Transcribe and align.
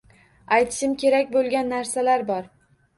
Aytishim 0.57 0.97
kerak 1.05 1.31
boʻlgan 1.37 1.71
narsalar 1.77 2.29
bor 2.35 2.55